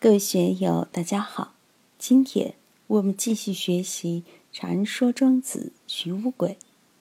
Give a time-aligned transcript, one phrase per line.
[0.00, 1.54] 各位学友，大家好！
[1.98, 2.54] 今天
[2.86, 4.22] 我们继续学习
[4.56, 6.56] 《传说庄子·徐无鬼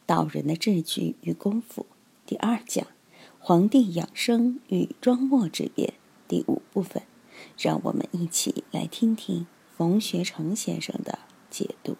[0.07, 1.85] 道人的智举与功夫》
[2.25, 2.87] 第二讲
[3.37, 5.93] “皇帝养生与庄墨之辩”
[6.27, 7.03] 第五部分。
[7.55, 9.45] 让我们一起来听听
[9.75, 11.19] 冯学成先生的
[11.51, 11.97] 解读。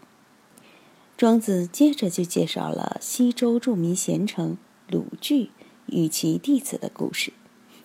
[1.16, 4.58] 庄子接着就介绍了西周著名贤臣
[4.90, 5.52] 鲁具
[5.86, 7.34] 与其弟子的故事，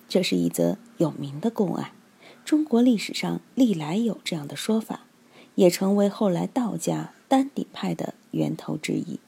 [0.09, 1.91] 这是一则有名的公案。
[2.45, 5.05] 中国历史上历来有这样的说法，
[5.55, 9.19] 也成为后来道家丹鼎派的源头之一。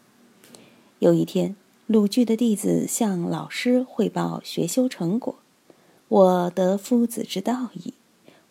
[0.99, 1.55] 有一天，
[1.87, 5.35] 鲁剧的弟子向老师汇报学修成果
[6.09, 7.93] ：“我得夫子之道矣，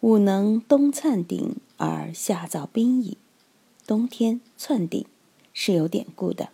[0.01, 3.19] 吾能冬窜鼎而夏造冰矣。”
[3.87, 5.05] 冬天窜鼎
[5.53, 6.51] 是有典故的，“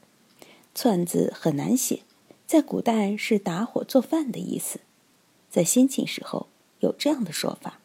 [0.74, 2.01] 窜”字很难写，
[2.46, 4.80] 在古代是打火做饭的意思，
[5.48, 6.48] 在先秦时候
[6.80, 7.80] 有这样的说法。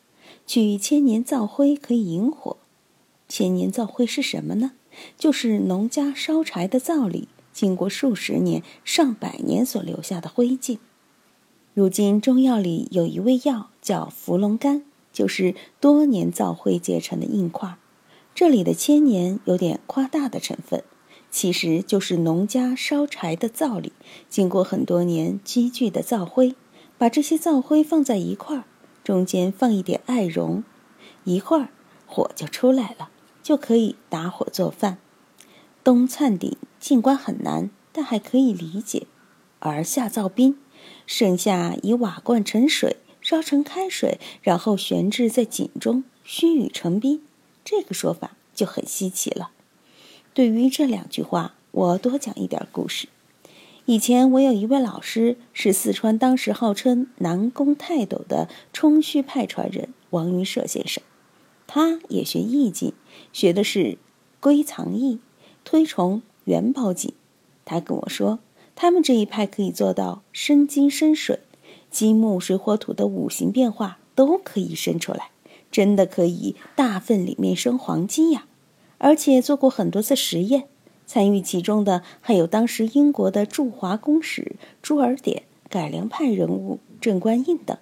[0.48, 2.58] 取千年灶灰可以引火，
[3.27, 4.73] 千年灶灰是什么呢？
[5.17, 10.78] 就是农家烧柴的灶里经过数十年、上百年所留下的灰烬。
[11.73, 17.75] 如今中药里有一味药叫芙蓉干，就是多年灶灰结成的硬块。
[18.34, 20.84] 这里的千年有点夸大的成分，
[21.31, 23.91] 其实就是农家烧柴的灶里
[24.30, 26.56] 经过很多年积聚的灶灰，
[26.97, 28.64] 把这些灶灰放在一块儿。
[29.06, 30.64] 中间放一点艾绒，
[31.25, 31.70] 一会儿
[32.08, 33.12] 火就出来了，
[33.44, 34.97] 就可以打火做饭。
[35.84, 39.06] 冬粲鼎尽管很难，但还可以理解。
[39.59, 40.58] 而夏造冰，
[41.06, 47.22] 盛夏以瓦罐盛水，烧成开水，然后悬置在井中，须臾成冰，
[47.64, 49.52] 这个说法就很稀奇了。
[50.34, 53.08] 对于这两句话，我多讲一点故事。
[53.88, 61.03] 以前我有一位老师，是四川当时号称南宫泰斗的冲虚派传人王云社先生，
[61.67, 62.94] 他也学易经，
[63.31, 64.00] 学的是
[64.39, 65.19] 归藏易，
[65.63, 67.13] 推崇元宝经。
[67.63, 68.40] 他跟我说，
[68.75, 71.41] 他们这一派可以做到生金生水，
[71.91, 75.29] 金木水火土的五行变化都可以生出来，
[75.69, 78.47] 真的可以大粪里面生黄金呀！
[78.97, 80.69] 而且做过很多次实验。
[81.07, 87.77] 参与其中的还有当时英国的驻华公使朱尔典、改良派人物郑观应等，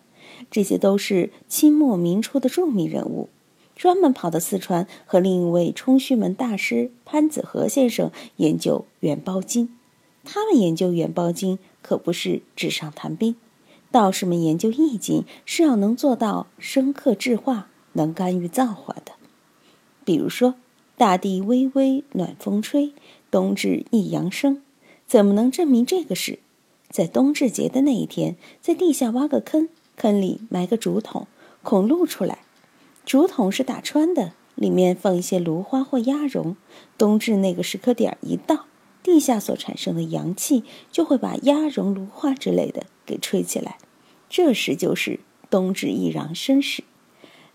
[0.52, 3.30] 这些都是清末民初的著名人物，
[3.76, 9.70] 专门跑到四川和另一位冲虚门大师潘子和先生研究元包经。
[10.26, 13.36] 他们研究元包经可不是纸上谈兵，
[13.90, 19.14] 道士们研究易经是要能做到深刻制化，能干预造化的。
[20.04, 20.56] 比如说。
[20.98, 22.94] 大地微微暖风吹，
[23.32, 24.62] 冬至一阳生，
[25.08, 26.40] 怎么能证明这个事？
[26.90, 31.26] 在冬至节的那一天，在地下挖个坑，坑里埋个竹筒，
[31.64, 32.40] 孔露出来，
[33.04, 36.56] 竹筒是打穿的，里面放一些芦花或鸭绒。
[36.96, 38.68] 冬至那个时刻点一到，
[39.02, 43.80] 地下所产生的阳气就会把鸭绒、芦花之类的给吹起来，
[44.30, 46.84] 这时就是冬至一阳生时。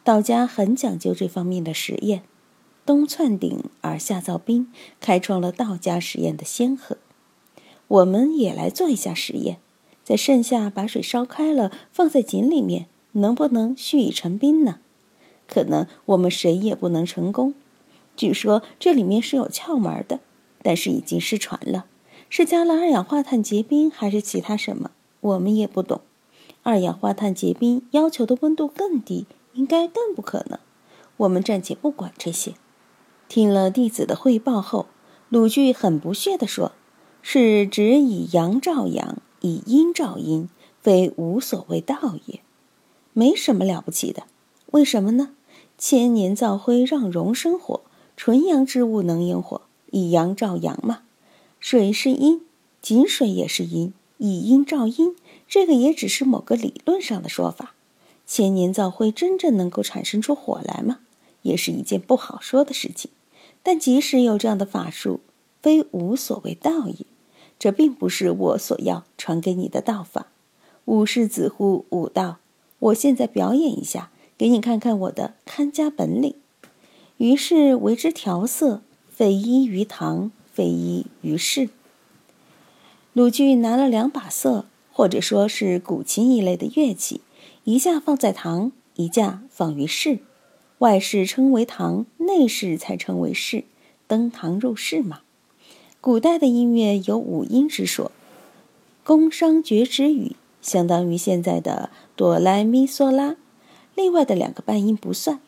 [0.02, 2.24] 道家很讲究这方面的实验。
[2.88, 6.96] 冬粲鼎而夏造冰，开创了道家实验的先河。
[7.86, 9.58] 我们也来做一下实验，
[10.02, 14.78] 在盛夏把水烧开了，放在井里面，能不能蓄已成冰呢？
[15.46, 17.52] 可能我们谁也不能成功。
[18.16, 20.20] 据说这里面是有窍门的，
[20.62, 21.84] 但是已经失传了。
[22.30, 24.92] 是加了二氧化碳结冰，还是其他什么？
[25.20, 26.00] 我们也不懂。
[26.62, 30.58] 二氧化碳结冰要求的温度更低，应该更不可能。
[31.18, 32.54] 我们暂且不管这些。
[33.28, 34.86] 听了弟子的汇报后，
[35.28, 36.72] 鲁具很不屑地说
[37.20, 40.48] ：“是指以阳照阳，以阴照阴，
[40.80, 42.40] 非无所谓道也，
[43.12, 44.22] 没什么了不起的。
[44.72, 45.34] 为什么呢？
[45.76, 47.82] 千年造灰让荣生火，
[48.16, 49.60] 纯阳之物能引火，
[49.90, 51.00] 以阳照阳嘛。
[51.60, 52.40] 水是阴，
[52.80, 55.14] 井水也是阴，以阴照阴，
[55.46, 57.74] 这个也只是某个理论上的说法。
[58.26, 61.00] 千年造灰真正能够产生出火来吗？
[61.42, 63.10] 也是一件不好说的事情。”
[63.68, 65.20] 但即使有这样的法术，
[65.60, 67.04] 非无所谓道也。
[67.58, 70.28] 这并不是我所要传给你的道法。
[70.86, 72.38] 武士子乎武道？
[72.78, 76.34] 我现在表演一下，给你看看我的看家本领。
[77.18, 78.80] 于是为之调色，
[79.10, 81.68] 非依于唐，非依于世。
[83.12, 87.20] 鲁具拿了两把瑟，或者说是古琴一类的乐器，
[87.64, 90.20] 一架放在唐，一架放于室。
[90.78, 93.64] 外室称为堂，内室才称为室。
[94.06, 95.22] 登堂入室嘛。
[96.00, 98.12] 古代的音乐有五音之说，
[99.02, 103.34] 宫商角徵羽相当于现在的哆来咪嗦拉。
[103.96, 105.40] 另外的两个半音不算，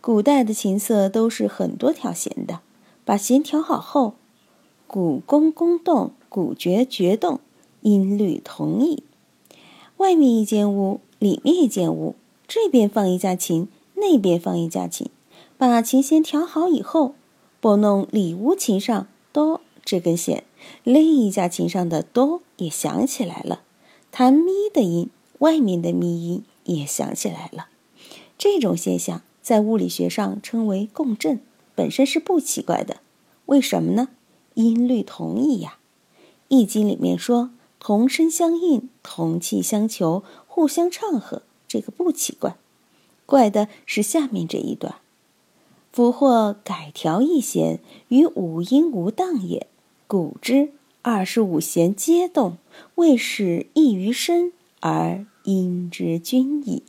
[0.00, 2.60] 古代的琴瑟都是很多条弦的，
[3.04, 4.14] 把弦调好后，
[4.86, 7.40] 鼓弓弓动，鼓诀诀动，
[7.80, 9.02] 音律同异。
[9.96, 12.14] 外面一间屋，里面一间屋，
[12.46, 13.66] 这边放一架琴，
[14.00, 15.10] 那边放一架琴，
[15.56, 17.14] 把琴弦调好以后，
[17.60, 20.44] 拨弄里屋琴上哆这根弦，
[20.84, 23.62] 另一架琴上的哆也响起来了，
[24.10, 27.68] 弹咪的音，外面的咪音也响起来了。
[28.36, 29.22] 这种现象。
[29.40, 31.40] 在物理学上称为共振，
[31.74, 32.98] 本身是不奇怪的。
[33.46, 34.10] 为什么呢？
[34.52, 35.78] 音律同意呀，
[36.48, 37.48] 《易经》里面说
[37.80, 42.58] “同声相应，同气相求，互相唱和”，这个不奇怪。
[43.28, 44.94] 怪的是下面这一段
[45.92, 47.78] ：“夫或改调一弦，
[48.08, 49.66] 与五音无当也。
[50.06, 50.72] 古之
[51.02, 52.56] 二十五弦皆动，
[52.94, 56.82] 未使异于声，而音之均矣。”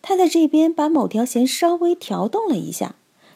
[0.00, 2.94] 他在这边把某条弦稍微调动了一下，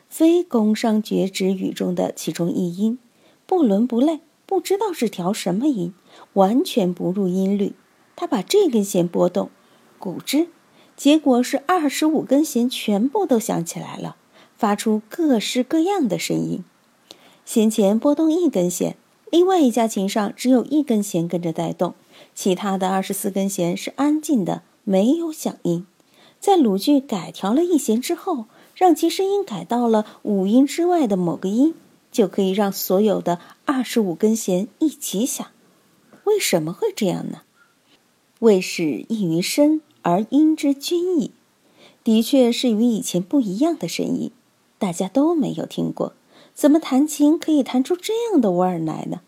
[0.09, 2.99] 非宫商角徵羽中的其中一音，
[3.45, 5.93] 不伦不类，不知道是调什么音，
[6.33, 7.75] 完全不入音律。
[8.17, 9.51] 他把这根弦拨动，
[9.99, 10.49] 古之，
[10.97, 14.17] 结果是二十五根弦全部都响起来了，
[14.57, 16.65] 发出各式各样的声音。
[17.45, 18.97] 先前拨动一根弦，
[19.31, 21.95] 另外一架琴上只有一根弦跟着带动，
[22.35, 25.87] 其他的二十四根弦是安静的，没有响音。
[26.41, 31.75] 在鲁剧改调了一弦之后，让其声音改到了五音之外的某个音，
[32.11, 35.47] 就可以让所有的二十五根弦一起响。
[36.25, 37.43] 为什么会这样呢？
[38.41, 41.33] 为使易于声而音之均矣。
[42.05, 44.31] 的确是与以前不一样的声音，
[44.79, 46.13] 大家都没有听过。
[46.55, 49.23] 怎么弹琴可以弹出这样的味儿来呢？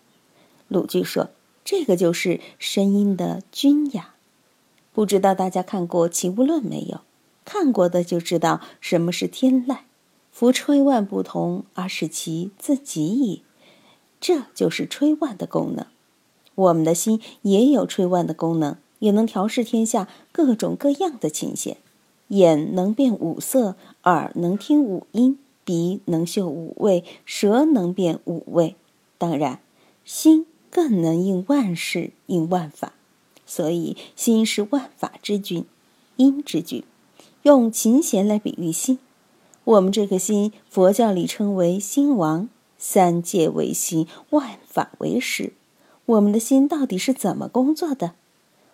[0.68, 1.30] 鲁剧说
[1.64, 4.14] ：“这个就是声音的均雅。”
[4.94, 7.00] 不知道大家看过《琴物论》没有？
[7.44, 9.78] 看过的就知道什么是天籁，
[10.30, 13.42] 夫吹万不同，而使其自己矣。
[14.20, 15.86] 这就是吹万的功能。
[16.54, 21.76] 我们的心也有吹万的功能，也能调试天下各种各样的琴弦。
[22.28, 28.76] 眼能辨五色，耳能听五音，鼻能嗅五味，舌能辨五味。
[29.16, 29.60] 当然，
[30.04, 32.92] 心更能应万事，应万法。
[33.46, 35.64] 所以，心是万法之君，
[36.16, 36.84] 音之君。
[37.44, 38.98] 用琴弦来比喻心，
[39.64, 45.54] 我们这颗心，佛教里称为心王，三界为心，万法为识。
[46.04, 48.12] 我们的心到底是怎么工作的？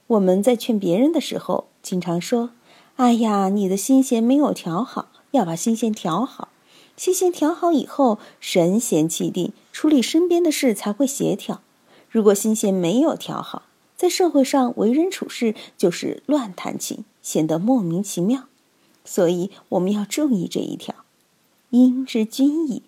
[0.07, 2.51] 我们在劝别人的时候，经常说
[2.97, 6.49] ：“哎呀，你的心弦没有调好，要把心弦调好。
[6.97, 11.63] 心弦调好以后，神闲气定，处理身边的事才会协调。
[12.11, 13.63] 如果心弦没有调好，
[13.97, 18.45] 在社会上为人处事就是乱弹琴，显得莫名其妙。”
[19.07, 20.95] 所以我们要注意这一条，
[21.71, 22.83] 音之均矣。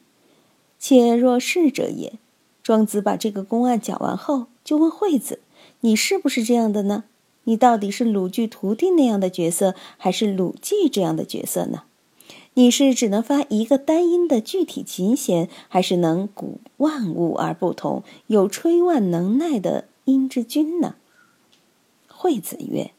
[0.79, 2.15] 且若是者也。
[2.63, 5.41] 庄子把这个公案讲完后，就问惠子
[5.81, 7.05] ：“你是不是这样的呢？
[7.45, 11.85] 你到底是鲁剧徒弟那样的角色，还是鲁剧这样的角色呢？
[12.55, 20.97] 你是只能发一个单音的具体琴弦，还是能鼓万物而不同，有吹万能耐的音之君呢？”
[22.09, 22.91] 惠子曰。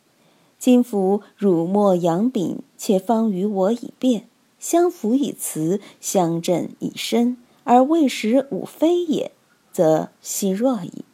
[0.59, 4.27] 今夫汝莫扬秉，且方于我以辩，
[4.59, 9.31] 相辅以辞，相振以身，而未使吾非也，
[9.71, 11.05] 则奚若矣。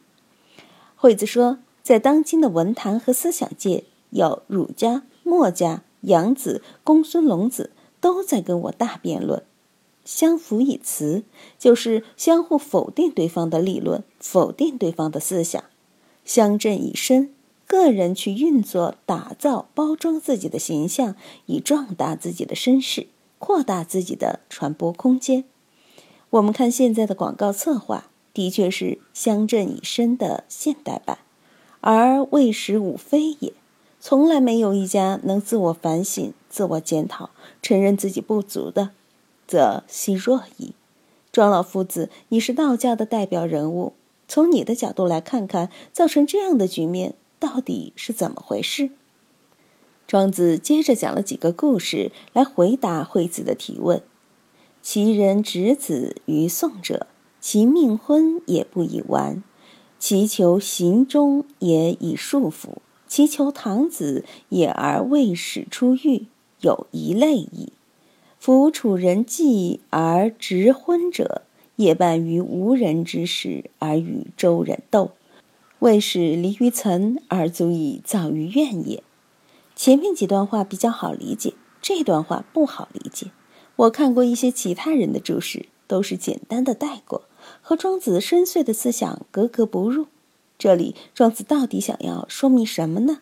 [1.04, 9.42] 惠子说，在当今的文坛和思想界，有儒家、墨家、杨子、公孙龙子都在跟我大辩论。
[10.06, 11.24] 相辅以辞，
[11.58, 15.64] 就是相互否定对方的理论，否定对方的思想；
[16.24, 17.34] 相振以身。
[17.66, 23.08] 个人去运作、打造、包装自己的形象，以壮大自己的身势，
[23.38, 25.44] 扩大自己的传播空间。
[26.30, 31.18] 我们看现在的广告策划，的确是乡镇以身的现代版，
[31.80, 33.54] 而未时无非也。
[34.00, 37.30] 从来没有一家能自我反省、自我检讨、
[37.62, 38.90] 承认自己不足的，
[39.46, 40.74] 则奚若矣。
[41.32, 43.94] 庄老夫子，你是道教的代表人物，
[44.28, 47.14] 从你的角度来看看，造成这样的局面。
[47.40, 48.90] 到底是怎么回事？
[50.06, 54.02] 庄子接着讲了几个故事来回答惠子的提问。
[54.80, 57.06] 其人执子于宋者，
[57.46, 59.42] 其命婚也不以完；
[59.98, 66.24] 其求行中也以束缚；其求堂子也而未始出狱，
[66.60, 67.74] 有一类矣。
[68.38, 71.42] 夫楚人祭而执婚者，
[71.76, 75.10] 夜半于无人之时而与周人斗。
[75.80, 79.02] 为使离于层而足以造于怨也。
[79.76, 83.26] 前面几段话比较好理解，这段话不好理解。
[83.76, 87.24] 我看过一些其他人的注释，都是简单的带过，
[87.66, 90.08] 和庄子深邃的思想格格不入。
[90.58, 93.20] 这里庄子到底想要说明什么呢？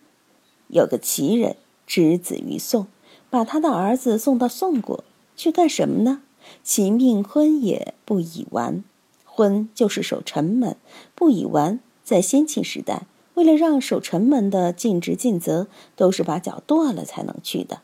[0.67, 1.55] 有个齐人
[1.87, 2.87] 执子于宋，
[3.29, 5.05] 把他的儿子送到宋国
[5.37, 6.23] 去干什么呢？
[6.61, 8.83] 其命婚也不以完，
[9.23, 10.75] 婚就是守城门，
[11.15, 11.79] 不以完。
[12.03, 17.79] 在先秦时代，为了让守城门的尽职尽责，都是把脚剁了才能去的。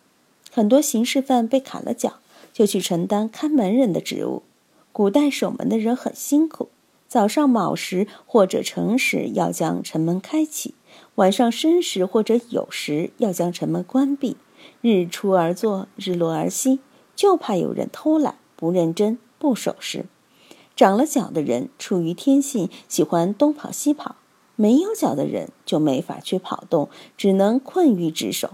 [0.51, 2.16] 很多刑事犯被砍了脚，
[2.51, 4.44] 就去承担看门人的职务。
[5.00, 6.68] 古代守门的人很辛苦，
[7.08, 10.75] 早上卯时或者辰时要将城门开启，
[11.15, 14.36] 晚上申时或者酉时要将城门关闭。
[14.82, 16.82] 日出而作，日落而息，
[17.15, 18.36] 就怕有人偷懒。
[18.58, 20.06] 不认真、不守时，
[20.75, 24.18] 长了脚的人出于天性喜欢东跑西跑；
[24.58, 28.50] 没有脚的人就没法去跑动，只能困于职守。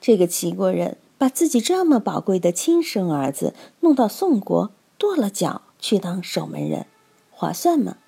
[0.00, 6.86] 这个齐国人把自己这么宝贵的亲生儿子弄到宋国，跺了脚去当守门人，
[7.30, 7.98] 划算吗？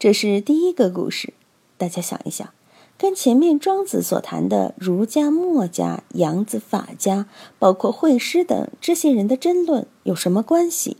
[0.00, 1.32] 这是第一个故事，
[1.76, 2.52] 大家想一想。
[2.98, 7.26] 跟前面庄子所谈的儒家、墨家、杨子、法家，
[7.60, 10.96] 包括会师等这些人的争论有什么关系？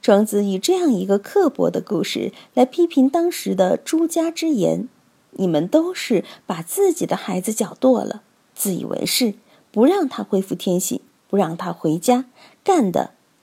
[0.00, 4.88] 庄子以这样一个刻薄的故事来批评当时的诸家之言：
[5.32, 8.22] 你们都是把自己的孩子脚剁了，
[8.54, 9.34] 自以为是，
[9.70, 12.24] 不让他恢复天性，不让他回家，
[12.62, 13.13] 干的